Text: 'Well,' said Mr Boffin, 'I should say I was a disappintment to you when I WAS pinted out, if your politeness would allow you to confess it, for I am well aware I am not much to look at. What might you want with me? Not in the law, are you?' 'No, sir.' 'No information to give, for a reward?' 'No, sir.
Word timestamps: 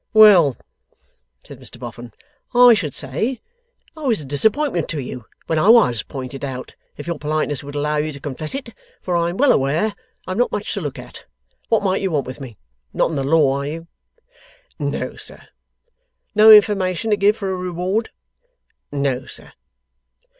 'Well,' 0.13 0.57
said 1.43 1.59
Mr 1.59 1.77
Boffin, 1.79 2.11
'I 2.55 2.73
should 2.73 2.95
say 2.95 3.39
I 3.95 4.05
was 4.07 4.19
a 4.19 4.25
disappintment 4.25 4.89
to 4.89 4.99
you 4.99 5.25
when 5.45 5.59
I 5.59 5.69
WAS 5.69 6.01
pinted 6.01 6.43
out, 6.43 6.73
if 6.97 7.05
your 7.05 7.19
politeness 7.19 7.63
would 7.63 7.75
allow 7.75 7.97
you 7.97 8.11
to 8.11 8.19
confess 8.19 8.55
it, 8.55 8.69
for 8.99 9.15
I 9.15 9.29
am 9.29 9.37
well 9.37 9.51
aware 9.51 9.93
I 10.25 10.31
am 10.31 10.39
not 10.39 10.51
much 10.51 10.73
to 10.73 10.81
look 10.81 10.97
at. 10.97 11.25
What 11.69 11.83
might 11.83 12.01
you 12.01 12.09
want 12.09 12.25
with 12.25 12.41
me? 12.41 12.57
Not 12.93 13.11
in 13.11 13.15
the 13.15 13.23
law, 13.23 13.57
are 13.59 13.67
you?' 13.67 13.87
'No, 14.79 15.17
sir.' 15.17 15.47
'No 16.33 16.49
information 16.49 17.11
to 17.11 17.15
give, 17.15 17.37
for 17.37 17.51
a 17.51 17.55
reward?' 17.55 18.09
'No, 18.91 19.27
sir. 19.27 19.51